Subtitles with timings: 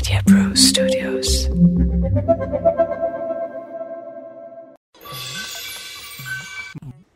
[0.00, 1.30] Media Pro Studios.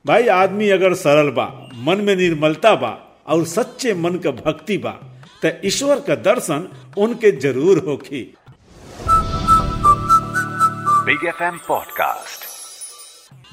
[0.07, 1.46] भाई आदमी अगर सरल बा
[1.86, 2.91] मन में निर्मलता बा
[3.27, 4.91] और सच्चे मन का भक्ति बा
[5.45, 6.68] त ईश्वर का दर्शन
[7.05, 8.23] उनके ज़रूर होखी।
[11.07, 12.43] बिग एफ़ एम पॉडकास्ट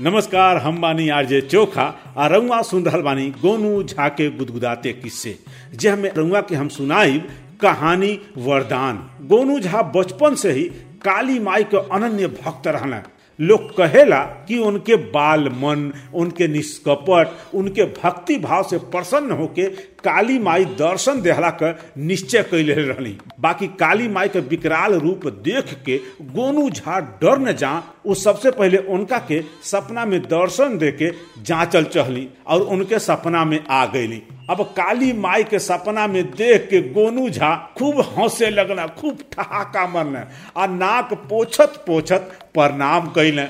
[0.02, 1.86] नमस्कार हम बानी आरजे चोखा
[2.18, 5.38] आ रंगवा सुन रहल बानी गोनू झा के गुदगुदाते किस्से।
[5.76, 7.30] जे हमें रंगवा के हम सुनाइब
[7.62, 8.98] कहानी वरदान।
[9.28, 10.64] गोनू झा बचपन से ही
[11.04, 13.04] काली माई के अनन्य भक्त रहना
[13.40, 19.68] लोग कहेला कि उनके बाल मन, उनके निष्कपट, उनके भक्ति भाव से प्रसन्न होके
[20.04, 25.74] काली माई दर्शन देहला का निश्चय कैले रहनी बाकी काली माई के विकराल रूप देख
[25.86, 25.98] के
[26.36, 27.72] गोनू झा डर न जा
[28.06, 31.12] वो सबसे पहले उनका के सपना में दर्शन दे के
[31.44, 36.68] जांचल चहली और उनके सपना में आ गईली अब काली माई के सपना में देख
[36.70, 40.26] के गोनू झा खूब हंसे लगना खूब ठहाका मरना
[40.58, 43.46] आ नाक पोछत पोछत प्रणाम कैले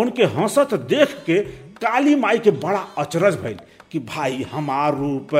[0.00, 1.38] उनके हंसत देख के
[1.84, 3.58] काली माई के बड़ा अचरज भइल
[3.92, 5.34] कि भाई हमार रूप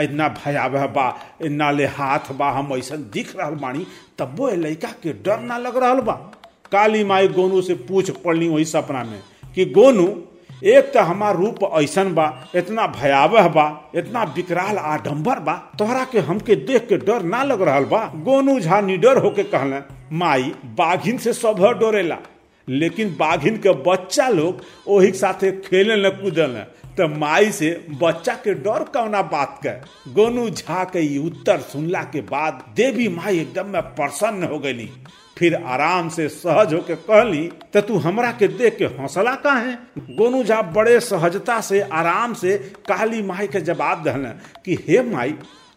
[0.00, 1.06] इतना भयावह बा,
[1.42, 3.86] इतना ले हाथ बा, हम ऐसा दिख रहा बानी,
[4.18, 6.12] तब्बो ए लड़का के डर ना लग रहा बा।
[6.72, 9.20] काली माई गोनू से पूछ पड़ली वही सपना में
[9.54, 10.06] कि, गोनू
[10.64, 12.26] एक तो हमार रूप ऐसन बा,
[12.56, 17.62] इतना भयावह बा, इतना विकराल आडम्बर बा, तोहरा के हमके देख के डर ना लग
[17.62, 19.80] रहा बा। गोनू झा निडर होके कहले,
[20.16, 22.18] माई, बाघिन से सब डोरेला,
[22.68, 26.62] लेकिन बाघिन के बच्चा लोग ओही साथे खेले न कूदल
[26.96, 27.70] तो माई से,
[28.02, 29.70] बच्चा के डर कौना बात के
[30.14, 34.88] गोनू झा के उत्तर सुनला के बाद देवी माई एकदम में प्रसन्न हो गई
[35.38, 39.74] फिर आराम से सहज होके कहली तो तू हमरा के देख के हौसला का है?
[40.18, 42.56] गोनू झा बड़े सहजता से, आराम से
[42.88, 44.24] काली माई के जवाब दहन
[44.64, 45.34] कि, हे माई,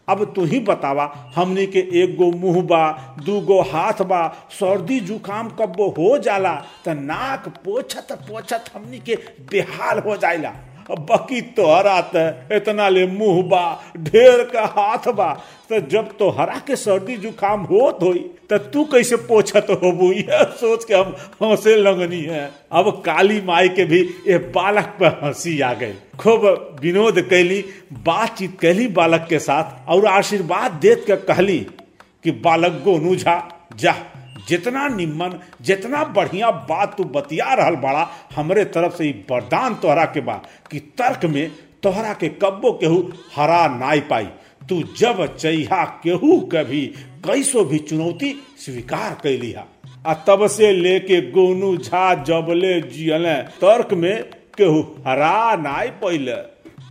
[0.08, 1.04] अब तू ही बतावा,
[1.36, 2.90] हमनी के एक गो मुँह बा
[3.26, 4.26] दू गो हाथ बा,
[4.60, 6.54] सर्दी, जुकाम कब हो जाला,
[6.86, 9.18] त नाक पोछत पोछत हमनी के
[9.50, 10.54] बेहाल हो जाइला।
[10.98, 15.32] बकी तोहरा त इतना ले मुँह बा, ढेर का हाथ बा
[15.68, 17.98] तो जब तोहरा के सर्दी जुकाम होत
[18.50, 23.84] तो तू कैसे पोछत यह सोच के हम हंसे लगनी है। अब काली माई के
[23.84, 26.44] भी ये बालक पर हँसी आ गई। खूब
[26.82, 31.58] विनोद कैली, बातचीत कैली बालक के साथ और आशीर्वाद देत के कहली
[32.24, 33.42] कि, बालक गोनू झा,
[33.76, 33.94] जा।
[34.48, 40.20] जितना निम्न जितना बढ़िया बात तू बतिया रहल बड़ा, हमरे तरफ़ से वरदान तोहरा के
[40.20, 40.34] बा
[40.70, 41.50] कि तर्क में
[41.82, 42.98] तोहरा के कब्बो केहू
[43.36, 44.28] हरा नाई पाई।
[44.68, 46.86] तू जब चैहा केहू कभी
[47.26, 48.32] कैसो भी चुनौती
[48.64, 49.66] स्वीकार कैली हा
[50.06, 54.22] आ तब से लेके गोनू झा जबले जियले, तर्क में
[54.56, 56.32] केहू हरा नाई पैले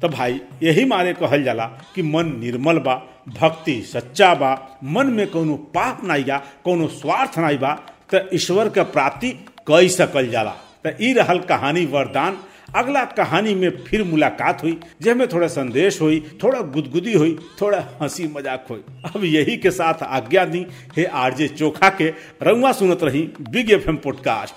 [0.02, 1.66] तो भाई, यही मारे कहल जाला
[1.96, 2.96] कि मन निर्मल बा,
[3.40, 7.74] भक्ति सच्चा बा, मन में कोनो पाप नहीं बा, कोनो स्वार्थ नहीं बा
[8.14, 9.32] तो ईश्वर के प्राप्ति
[9.68, 10.52] कई सकल जाला।
[10.86, 12.38] तो ई रहल कहानी वरदान।
[12.76, 18.28] अगला कहानी में फिर मुलाकात हुई जिसमें थोड़ा संदेश हुई, थोड़ा गुदगुदी हुई, थोड़ा हँसी
[18.28, 20.66] मज़ाक हुई। अब यही के साथ आज्ञा दी,
[20.98, 22.10] हे आरजे चोखा के
[22.44, 24.56] रंगवा सुनत रही, बिग एफ़ एम पॉडकास्ट।